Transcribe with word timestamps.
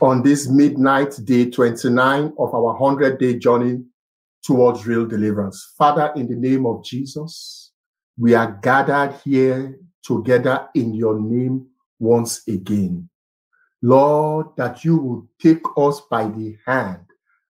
on 0.00 0.22
this 0.22 0.48
midnight 0.48 1.18
day 1.24 1.50
29 1.50 2.32
of 2.38 2.54
our 2.54 2.78
100 2.78 3.18
day 3.18 3.38
journey 3.38 3.82
towards 4.42 4.86
real 4.86 5.06
deliverance. 5.06 5.74
Father, 5.76 6.12
in 6.16 6.28
the 6.28 6.36
name 6.36 6.66
of 6.66 6.84
Jesus, 6.84 7.72
we 8.16 8.34
are 8.34 8.58
gathered 8.62 9.14
here 9.24 9.78
together 10.02 10.68
in 10.74 10.94
your 10.94 11.20
name 11.20 11.66
once 11.98 12.46
again. 12.48 13.08
Lord, 13.82 14.48
that 14.56 14.84
you 14.84 14.96
will 14.96 15.28
take 15.40 15.62
us 15.76 16.00
by 16.10 16.24
the 16.24 16.56
hand 16.66 17.04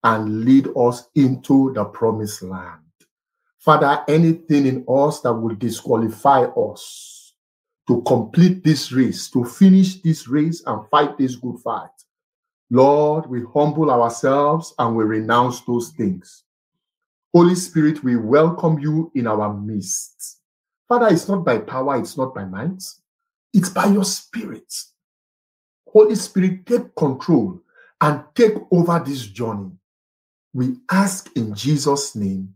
and 0.03 0.45
lead 0.45 0.67
us 0.75 1.09
into 1.15 1.73
the 1.73 1.85
promised 1.85 2.43
land. 2.43 2.79
Father, 3.59 4.03
anything 4.07 4.65
in 4.65 4.85
us 4.87 5.21
that 5.21 5.34
will 5.34 5.55
disqualify 5.55 6.43
us 6.43 7.34
to 7.87 8.01
complete 8.03 8.63
this 8.63 8.91
race, 8.91 9.29
to 9.29 9.43
finish 9.43 10.01
this 10.01 10.27
race 10.27 10.63
and 10.65 10.87
fight 10.89 11.17
this 11.17 11.35
good 11.35 11.59
fight, 11.59 11.89
Lord, 12.73 13.27
we 13.27 13.44
humble 13.54 13.91
ourselves 13.91 14.73
and 14.80 14.95
we 14.95 15.04
renounce 15.04 15.62
those 15.62 15.90
things. 15.90 16.43
Holy 17.32 17.54
Spirit, 17.54 18.04
we 18.04 18.15
welcome 18.15 18.80
you 18.80 19.12
in 19.13 19.27
our 19.27 19.54
midst. 19.54 20.40
Father, 20.90 21.10
it's 21.10 21.30
not 21.30 21.46
by 21.46 21.60
power, 21.60 21.98
it's 21.98 22.18
not 22.18 22.34
by 22.34 22.46
might, 22.46 22.82
it's 23.54 23.70
by 23.70 23.85
your 23.85 24.04
spirit. 24.04 24.74
Holy 25.88 26.15
Spirit, 26.15 26.65
take 26.65 26.96
control 26.96 27.62
and 28.02 28.24
take 28.34 28.55
over 28.71 29.04
this 29.05 29.27
journey. 29.27 29.70
We 30.52 30.77
ask 30.90 31.30
in 31.35 31.54
Jesus' 31.54 32.15
name. 32.15 32.55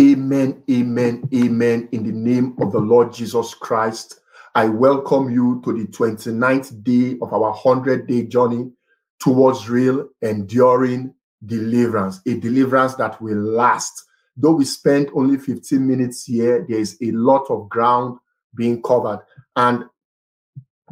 Amen, 0.00 0.64
amen, 0.68 1.28
amen. 1.32 1.88
In 1.92 2.02
the 2.02 2.10
name 2.10 2.56
of 2.60 2.72
the 2.72 2.80
Lord 2.80 3.12
Jesus 3.12 3.54
Christ, 3.54 4.18
I 4.54 4.68
welcome 4.68 5.30
you 5.30 5.62
to 5.64 5.72
the 5.72 5.86
29th 5.86 6.84
day 6.84 7.18
of 7.22 7.32
our 7.32 7.52
100 7.52 8.06
day 8.06 8.26
journey 8.26 8.70
towards 9.18 9.70
real, 9.70 10.08
enduring 10.20 11.14
deliverance, 11.46 12.20
a 12.26 12.34
deliverance 12.34 12.94
that 12.96 13.20
will 13.22 13.38
last. 13.38 14.04
Though 14.36 14.52
we 14.52 14.66
spent 14.66 15.08
only 15.14 15.38
15 15.38 15.86
minutes 15.86 16.24
here, 16.24 16.66
there 16.68 16.78
is 16.78 16.98
a 17.00 17.12
lot 17.12 17.46
of 17.50 17.68
ground 17.70 18.18
being 18.54 18.82
covered. 18.82 19.20
And 19.56 19.84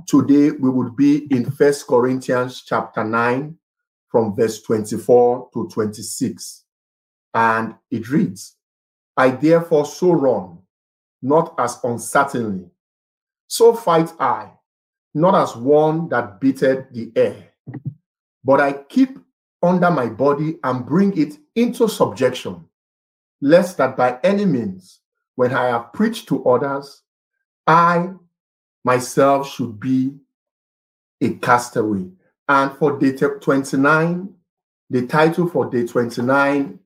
today 0.07 0.53
we 0.53 0.71
would 0.71 0.97
be 0.97 1.27
in 1.31 1.51
First 1.51 1.87
Corinthians 1.87 2.63
chapter 2.63 3.05
9, 3.05 3.59
from 4.09 4.35
verse 4.35 4.63
24 4.63 5.51
to 5.53 5.69
26. 5.69 6.65
And 7.35 7.75
it 7.91 8.09
reads, 8.09 8.57
I 9.17 9.31
therefore 9.31 9.85
so 9.85 10.13
run, 10.13 10.59
not 11.23 11.55
as 11.59 11.79
uncertainly. 11.85 12.71
So 13.51 13.75
fight 13.75 14.13
I, 14.21 14.53
not 15.13 15.35
as 15.35 15.57
one 15.57 16.09
that 16.11 16.41
beateth 16.41 16.89
the 16.93 17.11
air, 17.17 17.49
but 18.45 18.61
I 18.61 18.75
keep 18.75 19.19
under 19.61 19.91
my 19.91 20.07
body 20.07 20.61
and 20.63 20.87
bring 20.87 21.19
it 21.19 21.37
into 21.57 21.89
subjection, 21.89 22.65
lest 23.41 23.77
that 23.79 23.97
by 23.97 24.21
any 24.23 24.45
means, 24.45 25.01
when 25.35 25.53
I 25.53 25.67
have 25.67 25.93
preached 25.93 26.29
to 26.29 26.45
others, 26.45 27.03
I 27.67 28.11
myself 28.85 29.51
should 29.51 29.81
be 29.81 30.15
a 31.21 31.31
castaway. 31.35 32.09
And 32.49 32.71
for 32.77 33.01
day 33.01 33.17
29, 33.17 34.33
the 34.91 35.07
title 35.09 35.49
for 35.49 35.69
day 35.69 35.89
29 35.89 36.79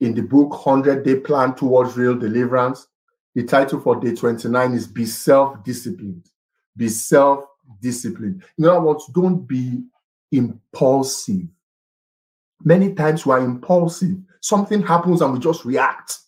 in 0.00 0.14
the 0.14 0.22
book 0.22 0.52
100 0.64 1.04
Day 1.04 1.16
Plan 1.16 1.54
Towards 1.54 1.98
Real 1.98 2.16
Deliverance, 2.16 2.88
the 3.34 3.44
title 3.44 3.80
for 3.80 3.96
day 3.96 4.14
29 4.14 4.72
is 4.72 4.86
Be 4.86 5.04
Self 5.04 5.62
Disciplined. 5.64 6.30
Be 6.76 6.88
self 6.88 7.44
disciplined. 7.80 8.44
In 8.58 8.64
other 8.66 8.80
words, 8.80 9.10
don't 9.14 9.46
be 9.46 9.82
impulsive. 10.30 11.46
Many 12.64 12.94
times 12.94 13.26
we 13.26 13.32
are 13.32 13.40
impulsive. 13.40 14.16
Something 14.40 14.82
happens 14.82 15.20
and 15.20 15.32
we 15.32 15.38
just 15.38 15.64
react. 15.64 16.18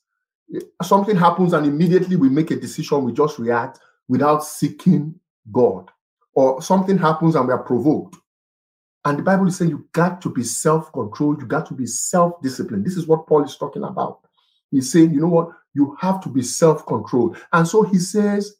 Something 0.83 1.17
happens 1.17 1.53
and 1.53 1.67
immediately 1.67 2.17
we 2.17 2.29
make 2.29 2.51
a 2.51 2.57
decision, 2.57 3.05
we 3.05 3.13
just 3.13 3.39
react 3.39 3.81
without 4.09 4.45
seeking 4.45 5.19
God. 5.51 5.91
Or 6.35 6.61
something 6.61 6.99
happens 6.99 7.35
and 7.35 7.47
we 7.47 7.55
are 7.55 7.63
provoked 7.63 8.17
and 9.05 9.19
the 9.19 9.23
Bible 9.23 9.47
is 9.47 9.57
saying 9.57 9.71
you 9.71 9.87
got 9.93 10.23
to 10.23 10.31
be 10.31 10.43
self 10.43 10.93
controlled, 10.93 11.41
you 11.41 11.47
got 11.47 11.67
to 11.67 11.75
be 11.75 11.87
self 11.87 12.41
disciplined. 12.41 12.87
This 12.87 12.97
is 12.97 13.07
what 13.07 13.27
Paul 13.27 13.45
is 13.45 13.57
talking 13.57 13.85
about. 13.85 14.21
He's 14.71 14.91
saying, 14.91 15.13
you 15.13 15.21
know 15.21 15.29
what? 15.29 15.51
You 15.75 15.97
have 16.01 16.23
to 16.23 16.29
be 16.29 16.43
self 16.43 16.87
controlled. 16.87 17.37
And 17.53 17.67
so 17.67 17.83
he 17.83 17.99
says 17.99 18.57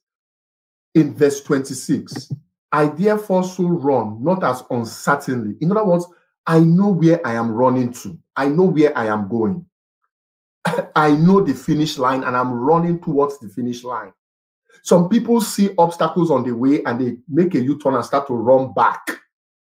in 0.95 1.15
verse 1.15 1.43
26, 1.43 2.33
I 2.73 2.87
therefore 2.87 3.45
so 3.45 3.69
run, 3.69 4.23
not 4.23 4.43
as 4.43 4.65
uncertainly. 4.71 5.57
In 5.61 5.71
other 5.71 5.85
words, 5.85 6.07
I 6.47 6.61
know 6.61 6.89
where 6.89 7.25
I 7.27 7.35
am 7.35 7.51
running 7.51 7.93
to, 7.95 8.19
I 8.37 8.49
know 8.49 8.65
where 8.65 8.97
I 8.97 9.07
am 9.07 9.29
going. 9.29 9.65
I 10.97 11.13
know 11.13 11.41
the 11.41 11.55
finish 11.55 11.99
line 11.99 12.25
and 12.25 12.37
I'm 12.37 12.53
running 12.53 13.01
towards 13.01 13.39
the 13.39 13.49
finish 13.49 13.85
line. 13.85 14.13
Some 14.83 15.09
people 15.09 15.41
see 15.41 15.71
obstacles 15.79 16.31
on 16.31 16.45
the 16.45 16.55
way 16.55 16.83
and 16.85 17.01
they 17.01 17.17
make 17.29 17.55
a 17.55 17.61
U 17.61 17.79
turn 17.79 17.95
and 17.95 18.05
start 18.05 18.27
to 18.27 18.35
run 18.35 18.73
back 18.75 19.21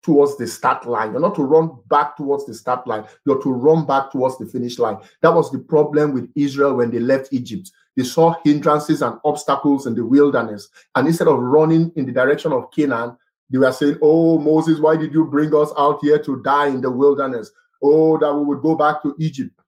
towards 0.02 0.36
the 0.36 0.46
start 0.46 0.86
line. 0.86 1.12
You're 1.12 1.20
not 1.20 1.34
to 1.36 1.42
run 1.42 1.78
back 1.88 2.16
towards 2.16 2.46
the 2.46 2.54
start 2.54 2.86
line. 2.86 3.04
You're 3.26 3.42
to 3.42 3.52
run 3.52 3.86
back 3.86 4.10
towards 4.10 4.38
the 4.38 4.46
finish 4.46 4.78
line. 4.78 4.98
That 5.22 5.34
was 5.34 5.50
the 5.50 5.58
problem 5.58 6.12
with 6.12 6.30
Israel 6.34 6.76
when 6.76 6.90
they 6.90 6.98
left 7.00 7.32
Egypt. 7.32 7.70
They 7.96 8.04
saw 8.04 8.34
hindrances 8.44 9.02
and 9.02 9.18
obstacles 9.24 9.86
in 9.86 9.94
the 9.94 10.04
wilderness. 10.04 10.68
And 10.94 11.06
instead 11.06 11.28
of 11.28 11.38
running 11.38 11.92
in 11.96 12.06
the 12.06 12.12
direction 12.12 12.52
of 12.52 12.70
Canaan, 12.70 13.16
they 13.50 13.58
were 13.58 13.72
saying, 13.72 13.98
Oh, 14.00 14.38
Moses, 14.38 14.80
why 14.80 14.96
did 14.96 15.12
you 15.12 15.24
bring 15.26 15.54
us 15.54 15.72
out 15.76 15.98
here 16.02 16.18
to 16.22 16.40
die 16.42 16.68
in 16.68 16.80
the 16.80 16.90
wilderness? 16.90 17.50
Oh, 17.82 18.18
that 18.18 18.32
we 18.32 18.44
would 18.44 18.62
go 18.62 18.74
back 18.74 19.02
to 19.02 19.14
Egypt. 19.18 19.58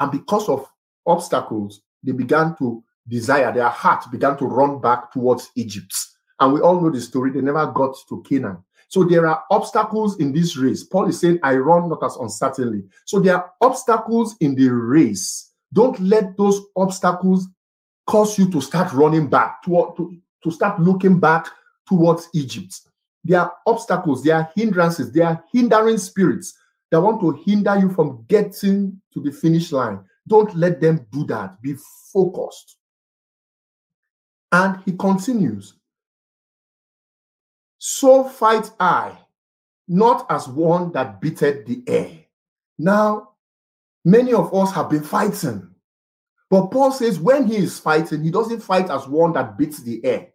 And 0.00 0.10
because 0.10 0.48
of 0.48 0.66
obstacles, 1.06 1.82
they 2.02 2.12
began 2.12 2.56
to 2.56 2.82
desire, 3.08 3.52
their 3.52 3.68
heart 3.68 4.04
began 4.10 4.36
to 4.38 4.46
run 4.46 4.80
back 4.80 5.12
towards 5.12 5.50
Egypt. 5.56 5.94
And 6.40 6.52
we 6.52 6.60
all 6.60 6.80
know 6.80 6.90
the 6.90 7.00
story. 7.00 7.30
They 7.30 7.40
never 7.40 7.66
got 7.66 7.96
to 8.08 8.22
Canaan. 8.28 8.58
So 8.88 9.04
there 9.04 9.26
are 9.26 9.42
obstacles 9.50 10.18
in 10.18 10.32
this 10.32 10.56
race. 10.56 10.84
Paul 10.84 11.08
is 11.08 11.20
saying, 11.20 11.40
I 11.42 11.56
run 11.56 11.88
not 11.88 12.04
as 12.04 12.16
uncertainly. 12.16 12.84
So 13.04 13.20
there 13.20 13.36
are 13.36 13.52
obstacles 13.60 14.36
in 14.40 14.54
the 14.54 14.68
race. 14.68 15.52
Don't 15.72 15.98
let 16.00 16.36
those 16.36 16.60
obstacles 16.76 17.48
cause 18.06 18.38
you 18.38 18.48
to 18.50 18.60
start 18.60 18.92
running 18.92 19.28
back, 19.28 19.62
to, 19.64 19.92
to, 19.96 20.16
to 20.44 20.50
start 20.50 20.80
looking 20.80 21.18
back 21.18 21.48
towards 21.88 22.28
Egypt. 22.34 22.80
There 23.24 23.40
are 23.40 23.52
obstacles, 23.66 24.22
there 24.22 24.36
are 24.36 24.50
hindrances, 24.54 25.10
there 25.10 25.26
are 25.26 25.44
hindering 25.52 25.98
spirits 25.98 26.56
that 26.90 27.00
want 27.00 27.20
to 27.20 27.32
hinder 27.44 27.76
you 27.76 27.90
from 27.90 28.24
getting 28.28 29.00
to 29.12 29.20
the 29.20 29.32
finish 29.32 29.72
line. 29.72 29.98
Don't 30.28 30.54
let 30.54 30.80
them 30.80 31.04
do 31.10 31.24
that. 31.26 31.60
Be 31.60 31.74
focused. 32.12 32.76
And 34.52 34.78
he 34.84 34.92
continues 34.92 35.74
so 37.88 38.24
fight 38.24 38.68
I, 38.80 39.16
not 39.86 40.26
as 40.28 40.48
one 40.48 40.90
that 40.90 41.20
beateth 41.20 41.66
the 41.66 41.84
air. 41.86 42.18
Now, 42.76 43.34
many 44.04 44.32
of 44.32 44.52
us 44.52 44.72
have 44.72 44.90
been 44.90 45.04
fighting. 45.04 45.70
But 46.50 46.72
Paul 46.72 46.90
says 46.90 47.20
when 47.20 47.46
he 47.46 47.58
is 47.58 47.78
fighting, 47.78 48.24
he 48.24 48.32
doesn't 48.32 48.58
fight 48.58 48.90
as 48.90 49.06
one 49.06 49.34
that 49.34 49.56
beats 49.56 49.84
the 49.84 50.04
air. 50.04 50.30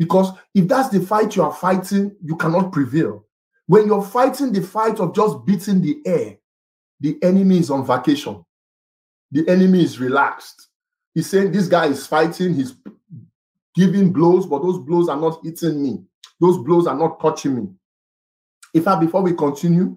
Because 0.00 0.32
if 0.52 0.66
that's 0.66 0.88
the 0.88 1.00
fight 1.00 1.36
you 1.36 1.44
are 1.44 1.54
fighting, 1.54 2.16
you 2.24 2.34
cannot 2.34 2.72
prevail. 2.72 3.24
When 3.68 3.86
you're 3.86 4.02
fighting 4.02 4.52
the 4.52 4.62
fight 4.62 4.98
of 4.98 5.14
just 5.14 5.46
beating 5.46 5.80
the 5.80 6.00
air, 6.04 6.38
the 6.98 7.18
enemy 7.22 7.58
is 7.58 7.70
on 7.70 7.86
vacation. 7.86 8.44
The 9.30 9.48
enemy 9.48 9.84
is 9.84 10.00
relaxed. 10.00 10.66
He's 11.14 11.30
saying, 11.30 11.52
This 11.52 11.68
guy 11.68 11.86
is 11.86 12.04
fighting, 12.04 12.54
he's 12.54 12.74
giving 13.76 14.12
blows, 14.12 14.44
but 14.44 14.60
those 14.62 14.80
blows 14.80 15.08
are 15.08 15.20
not 15.20 15.38
hitting 15.44 15.80
me. 15.80 16.02
Those 16.40 16.58
blows 16.58 16.86
are 16.86 16.96
not 16.96 17.20
touching 17.20 17.56
me. 17.56 17.68
In 18.74 18.82
fact, 18.82 19.00
before 19.00 19.22
we 19.22 19.34
continue, 19.34 19.96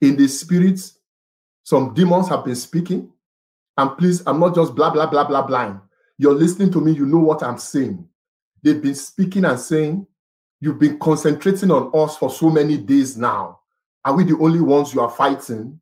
in 0.00 0.16
the 0.16 0.28
spirit, 0.28 0.80
some 1.62 1.94
demons 1.94 2.28
have 2.28 2.44
been 2.44 2.56
speaking. 2.56 3.12
And 3.76 3.96
please, 3.98 4.22
I'm 4.26 4.40
not 4.40 4.54
just 4.54 4.74
blah, 4.74 4.90
blah, 4.90 5.06
blah, 5.06 5.24
blah, 5.24 5.46
blind. 5.46 5.80
You're 6.18 6.34
listening 6.34 6.72
to 6.72 6.80
me, 6.80 6.92
you 6.92 7.06
know 7.06 7.18
what 7.18 7.42
I'm 7.42 7.58
saying. 7.58 8.08
They've 8.62 8.80
been 8.80 8.94
speaking 8.94 9.44
and 9.44 9.58
saying, 9.58 10.06
You've 10.60 10.78
been 10.78 10.98
concentrating 10.98 11.70
on 11.70 11.90
us 11.94 12.16
for 12.16 12.30
so 12.30 12.48
many 12.48 12.78
days 12.78 13.16
now. 13.16 13.60
Are 14.04 14.16
we 14.16 14.24
the 14.24 14.38
only 14.38 14.60
ones 14.60 14.94
you 14.94 15.00
are 15.00 15.10
fighting? 15.10 15.80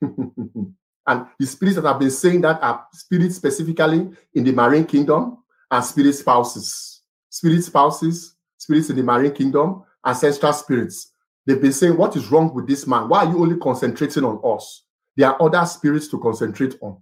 and 0.02 1.26
the 1.38 1.46
spirits 1.46 1.76
that 1.76 1.84
have 1.84 2.00
been 2.00 2.10
saying 2.10 2.40
that 2.40 2.60
are 2.62 2.86
spirits 2.92 3.36
specifically 3.36 4.10
in 4.34 4.44
the 4.44 4.52
marine 4.52 4.84
kingdom 4.84 5.38
and 5.70 5.84
spirit 5.84 6.14
spouses. 6.14 7.02
Spirit 7.30 7.62
spouses, 7.62 8.35
spirits 8.58 8.90
in 8.90 8.96
the 8.96 9.02
marine 9.02 9.32
kingdom, 9.32 9.82
ancestral 10.04 10.52
spirits. 10.52 11.12
They've 11.46 11.60
been 11.60 11.72
saying, 11.72 11.96
What 11.96 12.16
is 12.16 12.30
wrong 12.30 12.52
with 12.54 12.66
this 12.66 12.86
man? 12.86 13.08
Why 13.08 13.24
are 13.24 13.30
you 13.30 13.38
only 13.38 13.56
concentrating 13.56 14.24
on 14.24 14.40
us? 14.44 14.82
There 15.16 15.28
are 15.28 15.40
other 15.40 15.64
spirits 15.66 16.08
to 16.08 16.18
concentrate 16.18 16.76
on. 16.82 16.98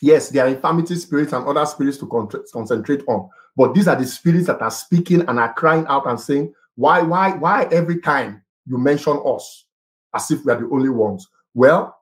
Yes, 0.00 0.30
there 0.30 0.44
are 0.44 0.48
infirmity 0.48 0.96
spirits 0.96 1.32
and 1.32 1.46
other 1.46 1.64
spirits 1.64 1.98
to 1.98 2.06
con- 2.06 2.28
concentrate 2.52 3.02
on. 3.08 3.28
But 3.56 3.74
these 3.74 3.88
are 3.88 3.96
the 3.96 4.06
spirits 4.06 4.46
that 4.46 4.60
are 4.60 4.70
speaking 4.70 5.22
and 5.28 5.38
are 5.38 5.52
crying 5.54 5.86
out 5.88 6.06
and 6.06 6.20
saying, 6.20 6.52
Why, 6.74 7.02
why, 7.02 7.32
why 7.32 7.64
every 7.72 8.00
time 8.00 8.42
you 8.66 8.78
mention 8.78 9.20
us 9.24 9.66
as 10.14 10.30
if 10.30 10.44
we 10.44 10.52
are 10.52 10.60
the 10.60 10.68
only 10.72 10.88
ones? 10.90 11.28
Well, 11.54 11.96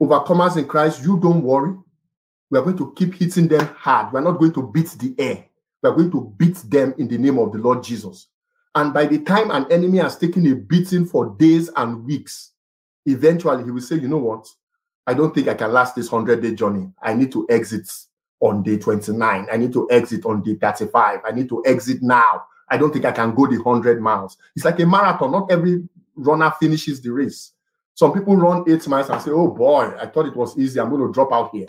overcomers 0.00 0.56
in 0.56 0.66
Christ, 0.66 1.02
you 1.02 1.18
don't 1.18 1.42
worry. 1.42 1.74
We 2.50 2.58
are 2.58 2.62
going 2.62 2.76
to 2.78 2.92
keep 2.96 3.14
hitting 3.14 3.48
them 3.48 3.66
hard. 3.76 4.12
We're 4.12 4.20
not 4.20 4.38
going 4.38 4.52
to 4.52 4.70
beat 4.70 4.90
the 4.90 5.14
air. 5.18 5.44
We're 5.82 5.94
going 5.94 6.10
to 6.12 6.32
beat 6.38 6.56
them 6.68 6.94
in 6.98 7.08
the 7.08 7.18
name 7.18 7.38
of 7.38 7.52
the 7.52 7.58
Lord 7.58 7.82
Jesus. 7.82 8.28
And 8.74 8.94
by 8.94 9.06
the 9.06 9.18
time 9.18 9.50
an 9.50 9.70
enemy 9.70 9.98
has 9.98 10.16
taken 10.16 10.46
a 10.50 10.54
beating 10.54 11.04
for 11.04 11.34
days 11.38 11.70
and 11.76 12.04
weeks, 12.04 12.52
eventually 13.04 13.64
he 13.64 13.70
will 13.70 13.80
say, 13.80 13.96
You 13.96 14.08
know 14.08 14.18
what? 14.18 14.46
I 15.06 15.14
don't 15.14 15.34
think 15.34 15.48
I 15.48 15.54
can 15.54 15.72
last 15.72 15.96
this 15.96 16.10
100 16.10 16.40
day 16.40 16.54
journey. 16.54 16.88
I 17.02 17.14
need 17.14 17.32
to 17.32 17.46
exit 17.50 17.90
on 18.40 18.62
day 18.62 18.78
29. 18.78 19.46
I 19.50 19.56
need 19.56 19.72
to 19.72 19.90
exit 19.90 20.24
on 20.24 20.42
day 20.42 20.54
35. 20.54 21.20
I 21.24 21.32
need 21.32 21.48
to 21.48 21.62
exit 21.66 22.02
now. 22.02 22.44
I 22.68 22.78
don't 22.78 22.92
think 22.92 23.04
I 23.04 23.12
can 23.12 23.34
go 23.34 23.46
the 23.46 23.58
100 23.58 24.00
miles. 24.00 24.36
It's 24.54 24.64
like 24.64 24.78
a 24.80 24.86
marathon. 24.86 25.32
Not 25.32 25.50
every 25.50 25.86
runner 26.14 26.52
finishes 26.58 27.02
the 27.02 27.10
race. 27.12 27.52
Some 27.94 28.12
people 28.12 28.36
run 28.36 28.64
eight 28.68 28.86
miles 28.88 29.10
and 29.10 29.20
say, 29.20 29.32
Oh 29.32 29.48
boy, 29.48 29.92
I 30.00 30.06
thought 30.06 30.26
it 30.26 30.36
was 30.36 30.56
easy. 30.56 30.80
I'm 30.80 30.88
going 30.88 31.06
to 31.06 31.12
drop 31.12 31.32
out 31.32 31.50
here. 31.52 31.66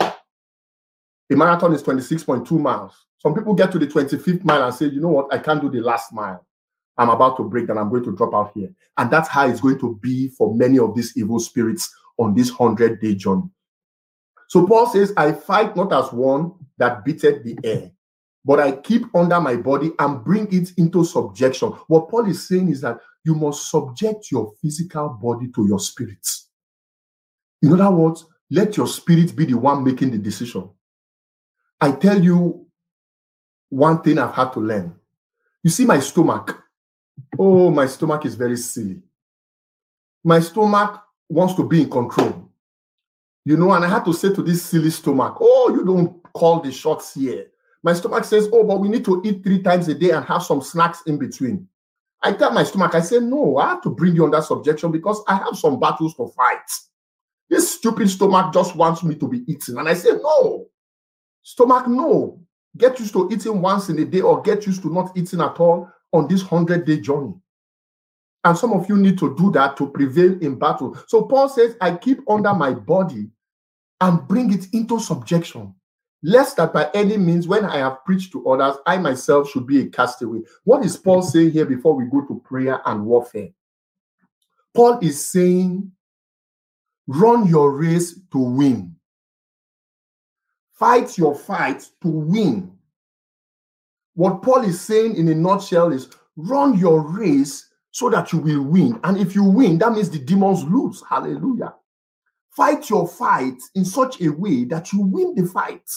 The 1.28 1.36
marathon 1.36 1.74
is 1.74 1.82
26.2 1.82 2.50
miles. 2.60 2.92
Some 3.24 3.34
people 3.34 3.54
get 3.54 3.72
to 3.72 3.78
the 3.78 3.86
25th 3.86 4.44
mile 4.44 4.64
and 4.64 4.74
say, 4.74 4.86
You 4.86 5.00
know 5.00 5.08
what? 5.08 5.32
I 5.32 5.38
can't 5.38 5.60
do 5.60 5.70
the 5.70 5.80
last 5.80 6.12
mile. 6.12 6.46
I'm 6.98 7.08
about 7.08 7.36
to 7.38 7.44
break 7.44 7.68
and 7.70 7.78
I'm 7.78 7.90
going 7.90 8.04
to 8.04 8.14
drop 8.14 8.34
out 8.34 8.52
here. 8.54 8.70
And 8.98 9.10
that's 9.10 9.28
how 9.28 9.48
it's 9.48 9.60
going 9.60 9.78
to 9.80 9.98
be 10.00 10.28
for 10.28 10.54
many 10.54 10.78
of 10.78 10.94
these 10.94 11.16
evil 11.16 11.40
spirits 11.40 11.92
on 12.18 12.34
this 12.34 12.56
100 12.56 13.00
day 13.00 13.14
journey. 13.14 13.50
So 14.48 14.66
Paul 14.66 14.86
says, 14.86 15.12
I 15.16 15.32
fight 15.32 15.74
not 15.74 15.92
as 15.92 16.12
one 16.12 16.52
that 16.78 17.04
beateth 17.04 17.42
the 17.42 17.58
air, 17.64 17.90
but 18.44 18.60
I 18.60 18.72
keep 18.72 19.12
under 19.14 19.40
my 19.40 19.56
body 19.56 19.90
and 19.98 20.22
bring 20.22 20.46
it 20.52 20.72
into 20.76 21.02
subjection. 21.04 21.70
What 21.88 22.10
Paul 22.10 22.28
is 22.28 22.46
saying 22.46 22.70
is 22.70 22.82
that 22.82 22.98
you 23.24 23.34
must 23.34 23.70
subject 23.70 24.30
your 24.30 24.52
physical 24.60 25.08
body 25.08 25.48
to 25.54 25.66
your 25.66 25.80
spirit. 25.80 26.28
In 27.62 27.72
other 27.72 27.90
words, 27.90 28.26
let 28.50 28.76
your 28.76 28.86
spirit 28.86 29.34
be 29.34 29.46
the 29.46 29.54
one 29.54 29.82
making 29.82 30.10
the 30.10 30.18
decision. 30.18 30.68
I 31.80 31.92
tell 31.92 32.22
you 32.22 32.63
one 33.74 34.00
thing 34.02 34.18
I've 34.18 34.34
had 34.34 34.52
to 34.52 34.60
learn. 34.60 34.94
You 35.62 35.70
see, 35.70 35.84
my 35.84 35.98
stomach, 35.98 36.62
oh, 37.36 37.70
my 37.70 37.86
stomach 37.86 38.24
is 38.24 38.36
very 38.36 38.56
silly. 38.56 39.02
My 40.22 40.38
stomach 40.38 41.02
wants 41.28 41.54
to 41.54 41.66
be 41.66 41.82
in 41.82 41.90
control. 41.90 42.50
You 43.44 43.56
know, 43.56 43.72
and 43.72 43.84
I 43.84 43.88
had 43.88 44.04
to 44.04 44.12
say 44.12 44.32
to 44.32 44.42
this 44.42 44.62
silly 44.62 44.90
stomach, 44.90 45.38
oh, 45.40 45.74
you 45.74 45.84
don't 45.84 46.22
call 46.32 46.60
the 46.60 46.70
shots 46.70 47.14
here. 47.14 47.48
My 47.82 47.92
stomach 47.94 48.24
says, 48.24 48.48
oh, 48.52 48.64
but 48.64 48.80
we 48.80 48.88
need 48.88 49.04
to 49.06 49.20
eat 49.24 49.42
three 49.42 49.60
times 49.60 49.88
a 49.88 49.94
day 49.94 50.10
and 50.10 50.24
have 50.24 50.42
some 50.44 50.62
snacks 50.62 51.02
in 51.06 51.18
between. 51.18 51.68
I 52.22 52.32
tell 52.32 52.52
my 52.52 52.62
stomach, 52.62 52.94
I 52.94 53.00
say, 53.00 53.18
no, 53.18 53.58
I 53.58 53.70
have 53.70 53.82
to 53.82 53.90
bring 53.90 54.14
you 54.14 54.24
under 54.24 54.40
subjection 54.40 54.92
because 54.92 55.20
I 55.26 55.34
have 55.34 55.58
some 55.58 55.80
battles 55.80 56.14
to 56.14 56.28
fight. 56.28 56.70
This 57.50 57.74
stupid 57.74 58.08
stomach 58.08 58.54
just 58.54 58.76
wants 58.76 59.02
me 59.02 59.16
to 59.16 59.28
be 59.28 59.42
eating. 59.46 59.76
And 59.78 59.88
I 59.88 59.94
say, 59.94 60.12
no, 60.12 60.68
stomach, 61.42 61.88
no. 61.88 62.40
Get 62.76 62.98
used 62.98 63.12
to 63.12 63.28
eating 63.32 63.60
once 63.60 63.88
in 63.88 63.98
a 63.98 64.04
day 64.04 64.20
or 64.20 64.42
get 64.42 64.66
used 64.66 64.82
to 64.82 64.92
not 64.92 65.16
eating 65.16 65.40
at 65.40 65.58
all 65.60 65.88
on 66.12 66.28
this 66.28 66.42
100 66.42 66.84
day 66.84 67.00
journey. 67.00 67.34
And 68.44 68.58
some 68.58 68.72
of 68.72 68.88
you 68.88 68.96
need 68.96 69.18
to 69.18 69.34
do 69.36 69.50
that 69.52 69.76
to 69.78 69.86
prevail 69.88 70.38
in 70.40 70.58
battle. 70.58 70.96
So 71.06 71.22
Paul 71.22 71.48
says, 71.48 71.76
I 71.80 71.96
keep 71.96 72.28
under 72.28 72.52
my 72.52 72.74
body 72.74 73.30
and 74.00 74.28
bring 74.28 74.52
it 74.52 74.66
into 74.72 75.00
subjection, 75.00 75.74
lest 76.22 76.58
that 76.58 76.72
by 76.72 76.90
any 76.94 77.16
means, 77.16 77.48
when 77.48 77.64
I 77.64 77.78
have 77.78 78.04
preached 78.04 78.32
to 78.32 78.46
others, 78.48 78.76
I 78.86 78.98
myself 78.98 79.50
should 79.50 79.66
be 79.66 79.80
a 79.80 79.86
castaway. 79.86 80.40
What 80.64 80.84
is 80.84 80.96
Paul 80.96 81.20
mm-hmm. 81.20 81.28
saying 81.28 81.50
here 81.52 81.64
before 81.64 81.94
we 81.94 82.04
go 82.04 82.20
to 82.26 82.42
prayer 82.44 82.82
and 82.84 83.06
warfare? 83.06 83.48
Paul 84.74 84.98
is 85.00 85.24
saying, 85.24 85.90
run 87.06 87.46
your 87.46 87.72
race 87.72 88.20
to 88.32 88.38
win. 88.38 88.96
Fight 90.74 91.16
your 91.16 91.34
fight 91.34 91.88
to 92.02 92.08
win. 92.08 92.72
What 94.14 94.42
Paul 94.42 94.62
is 94.62 94.80
saying 94.80 95.16
in 95.16 95.28
a 95.28 95.34
nutshell 95.34 95.92
is 95.92 96.08
run 96.36 96.78
your 96.78 97.00
race 97.00 97.68
so 97.90 98.10
that 98.10 98.32
you 98.32 98.40
will 98.40 98.62
win. 98.62 98.98
And 99.04 99.16
if 99.16 99.34
you 99.34 99.44
win, 99.44 99.78
that 99.78 99.92
means 99.92 100.10
the 100.10 100.18
demons 100.18 100.64
lose. 100.64 101.02
Hallelujah. 101.08 101.74
Fight 102.56 102.90
your 102.90 103.08
fight 103.08 103.56
in 103.74 103.84
such 103.84 104.20
a 104.20 104.28
way 104.28 104.64
that 104.64 104.92
you 104.92 105.00
win 105.00 105.34
the 105.34 105.46
fight. 105.46 105.88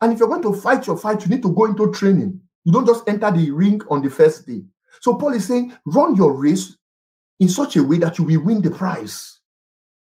And 0.00 0.12
if 0.12 0.18
you're 0.18 0.28
going 0.28 0.42
to 0.42 0.54
fight 0.54 0.86
your 0.86 0.98
fight, 0.98 1.22
you 1.22 1.28
need 1.28 1.42
to 1.42 1.54
go 1.54 1.64
into 1.64 1.90
training. 1.92 2.40
You 2.64 2.72
don't 2.72 2.86
just 2.86 3.08
enter 3.08 3.30
the 3.30 3.50
ring 3.50 3.80
on 3.90 4.02
the 4.02 4.10
first 4.10 4.46
day. 4.46 4.62
So 5.00 5.14
Paul 5.14 5.34
is 5.34 5.46
saying, 5.46 5.72
run 5.86 6.16
your 6.16 6.34
race 6.34 6.76
in 7.40 7.48
such 7.48 7.76
a 7.76 7.82
way 7.82 7.98
that 7.98 8.18
you 8.18 8.24
will 8.24 8.42
win 8.42 8.62
the 8.62 8.70
prize. 8.70 9.40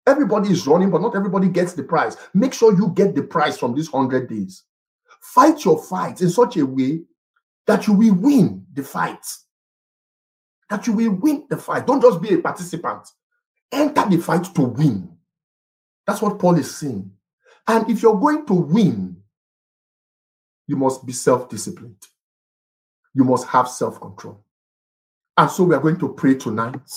Everybody 0.06 0.50
is 0.50 0.66
running, 0.66 0.90
but 0.90 1.00
not 1.00 1.14
everybody 1.14 1.48
gets 1.48 1.74
the 1.74 1.82
prize. 1.82 2.16
Make 2.34 2.54
sure 2.54 2.76
you 2.76 2.92
get 2.94 3.14
the 3.14 3.22
prize 3.22 3.58
from 3.58 3.74
these 3.74 3.92
100 3.92 4.28
days. 4.28 4.64
Fight 5.20 5.64
your 5.64 5.80
fight 5.82 6.20
in 6.20 6.30
such 6.30 6.56
a 6.56 6.66
way 6.66 7.02
that 7.66 7.86
you 7.86 7.92
will 7.92 8.14
win 8.14 8.66
the 8.72 8.82
fight 8.82 9.24
that 10.72 10.86
you 10.86 10.94
will 10.94 11.10
win 11.10 11.44
the 11.50 11.56
fight. 11.56 11.86
Don't 11.86 12.00
just 12.00 12.22
be 12.22 12.32
a 12.32 12.38
participant. 12.38 13.06
Enter 13.70 14.08
the 14.08 14.16
fight 14.16 14.44
to 14.54 14.62
win. 14.62 15.16
That's 16.06 16.22
what 16.22 16.38
Paul 16.38 16.56
is 16.58 16.74
saying. 16.74 17.12
And 17.68 17.88
if 17.90 18.02
you're 18.02 18.18
going 18.18 18.46
to 18.46 18.54
win, 18.54 19.18
you 20.66 20.76
must 20.76 21.04
be 21.04 21.12
self 21.12 21.50
disciplined. 21.50 22.06
You 23.12 23.24
must 23.24 23.46
have 23.48 23.68
self 23.68 24.00
control. 24.00 24.42
And 25.36 25.50
so 25.50 25.64
we 25.64 25.74
are 25.74 25.80
going 25.80 25.98
to 25.98 26.08
pray 26.08 26.36
tonight. 26.36 26.90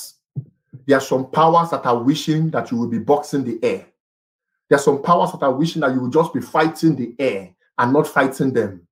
There 0.86 0.98
are 0.98 1.02
some 1.02 1.30
powers 1.32 1.70
that 1.72 1.86
are 1.86 1.98
wishing 1.98 2.50
that 2.52 2.72
you 2.72 2.78
will 2.78 2.88
be 2.88 3.00
boxing 3.00 3.44
the 3.44 3.60
air. 3.64 3.86
There 4.70 4.78
are 4.78 4.82
some 4.82 5.02
powers 5.02 5.32
that 5.32 5.44
are 5.44 5.54
wishing 5.54 5.82
that 5.82 5.94
you 5.94 6.02
will 6.02 6.10
just 6.10 6.34
be 6.34 6.42
fighting 6.42 6.96
the 6.96 7.16
air 7.20 7.54
and 7.78 7.94
not 7.94 8.08
fighting 8.08 8.54
them. 8.54 8.88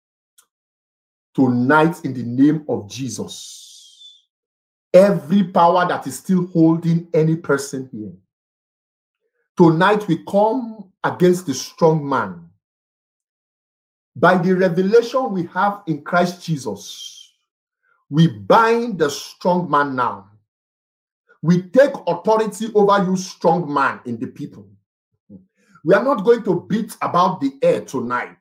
Tonight, 1.33 2.03
in 2.03 2.13
the 2.13 2.23
name 2.23 2.63
of 2.69 2.87
Jesus, 2.89 4.27
every 4.93 5.43
power 5.45 5.87
that 5.87 6.05
is 6.05 6.19
still 6.19 6.45
holding 6.47 7.07
any 7.13 7.35
person 7.35 7.89
here. 7.91 8.11
Tonight 9.57 10.07
we 10.07 10.23
come 10.25 10.91
against 11.03 11.47
the 11.47 11.53
strong 11.53 12.07
man. 12.07 12.49
By 14.15 14.37
the 14.37 14.55
revelation 14.55 15.31
we 15.31 15.45
have 15.47 15.81
in 15.87 16.03
Christ 16.03 16.43
Jesus, 16.45 17.33
we 18.09 18.27
bind 18.27 18.99
the 18.99 19.09
strong 19.09 19.69
man 19.69 19.95
now. 19.95 20.29
We 21.43 21.63
take 21.63 21.91
authority 22.07 22.71
over 22.73 23.03
you, 23.03 23.17
strong 23.17 23.71
man, 23.71 23.99
in 24.05 24.17
the 24.17 24.27
people. 24.27 24.65
We 25.83 25.93
are 25.93 26.03
not 26.03 26.23
going 26.23 26.43
to 26.43 26.65
beat 26.69 26.95
about 27.01 27.41
the 27.41 27.51
air 27.61 27.81
tonight. 27.81 28.37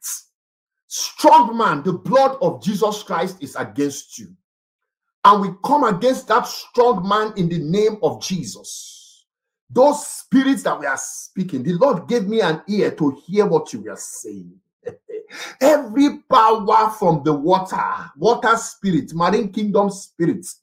Strong 0.87 1.57
man, 1.59 1.83
the 1.83 1.95
blood 1.95 2.39
of 2.41 2.63
Jesus 2.63 3.03
Christ 3.03 3.39
is 3.41 3.57
against 3.57 4.19
you. 4.19 4.29
And 5.25 5.43
we 5.43 5.49
come 5.65 5.83
against 5.83 6.29
that 6.29 6.47
strong 6.47 7.07
man 7.07 7.33
in 7.37 7.49
the 7.49 7.59
name 7.59 7.99
of 8.05 8.23
Jesus. 8.23 9.27
Those 9.69 10.07
spirits 10.07 10.63
that 10.63 10.79
we 10.79 10.87
are 10.87 10.99
speaking, 10.99 11.65
the 11.65 11.73
Lord 11.73 12.07
gave 12.07 12.29
me 12.29 12.41
an 12.41 12.63
ear 12.69 12.93
to 12.93 13.21
hear 13.27 13.47
what 13.47 13.73
you 13.73 13.81
were 13.81 13.97
saying. 13.97 14.55
Every 15.61 16.19
power 16.31 16.91
from 16.91 17.23
the 17.25 17.33
water, 17.33 17.83
water 18.17 18.57
spirit, 18.57 19.13
marine 19.13 19.51
kingdom 19.51 19.91
spirits, 19.91 20.62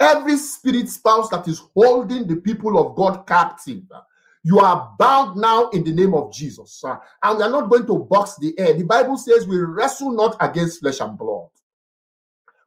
every 0.00 0.36
spirit 0.36 0.88
spouse 0.88 1.28
that 1.30 1.48
is 1.48 1.62
holding 1.74 2.26
the 2.26 2.36
people 2.36 2.78
of 2.78 2.96
God 2.96 3.26
captive, 3.26 3.82
uh, 3.92 4.00
you 4.42 4.60
are 4.60 4.94
bound 4.98 5.40
now 5.40 5.68
in 5.70 5.84
the 5.84 5.92
name 5.92 6.14
of 6.14 6.32
Jesus. 6.32 6.82
Uh, 6.84 6.96
and 7.22 7.38
we 7.38 7.44
are 7.44 7.50
not 7.50 7.68
going 7.68 7.86
to 7.86 7.98
box 7.98 8.36
the 8.40 8.58
air. 8.58 8.72
The 8.74 8.84
Bible 8.84 9.16
says 9.16 9.46
we 9.46 9.58
wrestle 9.58 10.12
not 10.12 10.36
against 10.40 10.80
flesh 10.80 11.00
and 11.00 11.18
blood 11.18 11.48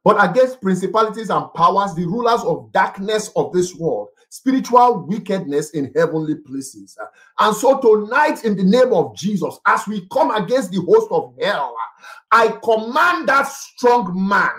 but 0.04 0.22
against 0.28 0.60
principalities 0.60 1.30
and 1.30 1.52
powers, 1.54 1.94
the 1.94 2.06
rulers 2.06 2.42
of 2.42 2.72
darkness 2.72 3.30
of 3.36 3.52
this 3.52 3.74
world, 3.74 4.08
spiritual 4.28 5.06
wickedness 5.06 5.70
in 5.70 5.92
heavenly 5.94 6.34
places. 6.34 6.96
Uh. 7.00 7.06
And 7.38 7.56
so 7.56 7.78
tonight, 7.78 8.44
in 8.44 8.56
the 8.56 8.64
name 8.64 8.92
of 8.92 9.16
Jesus, 9.16 9.58
as 9.66 9.86
we 9.86 10.06
come 10.12 10.32
against 10.32 10.72
the 10.72 10.80
host 10.80 11.08
of 11.10 11.34
hell, 11.40 11.74
I 12.32 12.48
command 12.64 13.28
that 13.28 13.46
strong 13.48 14.12
man. 14.28 14.50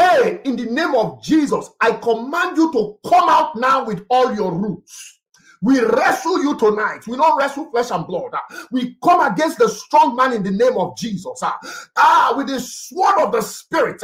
Hey, 0.00 0.40
in 0.44 0.56
the 0.56 0.64
name 0.64 0.94
of 0.94 1.22
Jesus, 1.22 1.68
I 1.78 1.92
command 1.92 2.56
you 2.56 2.72
to 2.72 2.96
come 3.06 3.28
out 3.28 3.54
now 3.54 3.84
with 3.84 4.06
all 4.08 4.34
your 4.34 4.50
roots. 4.50 5.18
We 5.60 5.78
wrestle 5.78 6.42
you 6.42 6.56
tonight. 6.56 7.06
We 7.06 7.18
don't 7.18 7.36
wrestle 7.36 7.70
flesh 7.70 7.90
and 7.90 8.06
blood. 8.06 8.30
We 8.72 8.96
come 9.04 9.20
against 9.30 9.58
the 9.58 9.68
strong 9.68 10.16
man 10.16 10.32
in 10.32 10.42
the 10.42 10.52
name 10.52 10.78
of 10.78 10.96
Jesus. 10.96 11.42
Ah, 11.42 12.32
with 12.34 12.46
the 12.46 12.60
sword 12.60 13.18
of 13.18 13.32
the 13.32 13.42
spirit, 13.42 14.02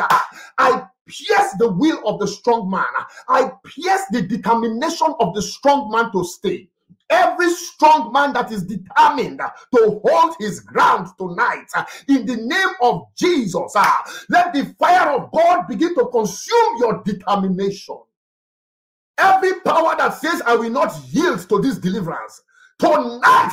I 0.59 0.87
pierce 1.07 1.53
the 1.59 1.73
will 1.73 2.07
of 2.07 2.21
the 2.21 2.29
strong 2.29 2.69
man. 2.69 2.85
I 3.27 3.53
pierce 3.65 4.03
the 4.11 4.21
determination 4.21 5.15
of 5.19 5.35
the 5.35 5.41
strong 5.41 5.91
man 5.91 6.13
to 6.13 6.25
stay. 6.25 6.69
Every 7.11 7.51
strong 7.51 8.13
man 8.13 8.33
that 8.35 8.51
is 8.53 8.65
determined 8.65 9.39
to 9.41 10.01
hold 10.05 10.35
his 10.41 10.61
ground 10.61 11.09
tonight, 11.19 11.67
uh, 11.75 11.85
in 12.09 12.27
the 12.27 12.37
name 12.37 12.75
of 12.83 13.05
Jesus, 13.17 13.73
uh, 13.77 13.93
let 14.31 14.53
the 14.53 14.65
fire 14.79 15.11
of 15.13 15.31
God 15.33 15.69
begin 15.69 15.95
to 15.97 16.07
consume 16.09 16.79
your 16.79 17.03
determination. 17.05 17.99
Every 19.19 19.61
power 19.61 19.95
that 19.99 20.15
says, 20.15 20.43
I 20.47 20.57
will 20.57 20.71
not 20.71 20.95
yield 21.11 21.49
to 21.49 21.61
this 21.61 21.79
deliverance, 21.79 22.43
tonight, 22.79 23.53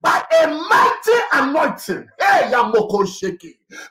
by 0.00 0.22
a 0.42 0.46
mighty 0.46 1.18
anointing, 1.32 2.08
hey, 2.20 2.50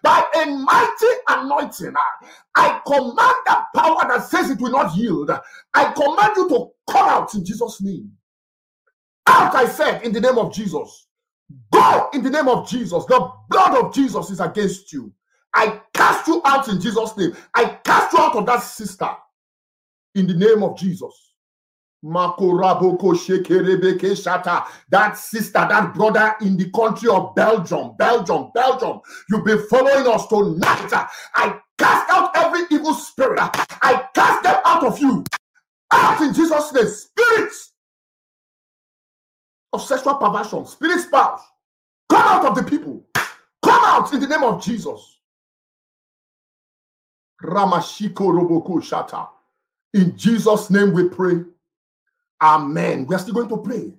by 0.03 0.25
a 0.35 0.45
mighty 0.45 1.05
anointing, 1.27 1.93
ah, 1.97 2.27
I 2.55 2.81
command 2.85 3.35
that 3.45 3.65
power 3.75 4.07
that 4.07 4.27
says 4.29 4.49
it 4.49 4.59
will 4.61 4.71
not 4.71 4.95
yield. 4.95 5.31
I 5.73 5.91
command 5.93 6.33
you 6.37 6.49
to 6.49 6.69
come 6.89 7.09
out 7.09 7.33
in 7.35 7.43
Jesus' 7.43 7.81
name. 7.81 8.11
Out, 9.27 9.53
I 9.55 9.67
said, 9.67 10.03
in 10.03 10.13
the 10.13 10.21
name 10.21 10.37
of 10.37 10.53
Jesus. 10.53 11.07
Go 11.71 12.09
in 12.13 12.23
the 12.23 12.29
name 12.29 12.47
of 12.47 12.67
Jesus. 12.67 13.05
The 13.05 13.29
blood 13.49 13.83
of 13.85 13.93
Jesus 13.93 14.29
is 14.29 14.39
against 14.39 14.91
you. 14.93 15.11
I 15.53 15.81
cast 15.93 16.27
you 16.27 16.41
out 16.45 16.67
in 16.69 16.79
Jesus' 16.79 17.15
name. 17.17 17.35
I 17.55 17.79
cast 17.83 18.13
you 18.13 18.19
out 18.19 18.35
of 18.35 18.45
that 18.45 18.63
sister 18.63 19.09
in 20.15 20.27
the 20.27 20.33
name 20.33 20.63
of 20.63 20.77
Jesus. 20.77 21.26
That 24.89 25.18
sister, 25.18 25.54
that 25.54 25.94
brother 25.96 26.36
in 26.42 26.58
the 26.58 26.70
country 26.72 27.10
of 27.10 27.34
Belgium, 27.36 27.96
Belgium, 27.98 28.51
Belgium, 28.54 29.00
you've 29.30 29.46
been 29.46 29.66
following 29.68 30.08
us 30.08 30.27
tonight. 30.27 30.89
I 31.34 31.60
cast 31.77 32.10
out 32.10 32.32
every 32.36 32.62
evil 32.72 32.94
spirit. 32.94 33.39
I 33.39 34.08
cast 34.13 34.44
them 34.44 34.58
out 34.66 34.86
of 34.86 35.00
you. 35.00 35.24
Out 35.92 36.22
in 36.22 36.34
Jesus' 36.34 36.74
name. 36.74 36.88
Spirits 36.88 37.74
of 39.74 39.82
sexual 39.82 40.16
perversion, 40.16 40.66
spirit 40.66 41.01
spouse, 41.01 41.42
come 42.10 42.24
out 42.24 42.46
of 42.46 42.56
the 42.56 42.63
people. 42.63 43.06
Come 43.63 43.84
out 43.84 44.13
in 44.13 44.20
the 44.20 44.27
name 44.27 44.44
of 44.44 44.63
Jesus. 44.63 45.20
Ramashiko 47.44 48.32
Roboko 48.32 48.82
Shata. 48.82 49.27
In 49.94 50.18
Jesus' 50.18 50.70
name 50.70 50.94
we 50.94 51.10
pray. 51.10 51.44
Amen. 52.41 53.06
We 53.08 53.15
are 53.15 53.20
still 53.20 53.34
going 53.34 53.50
to 53.50 53.58
pray. 53.58 53.94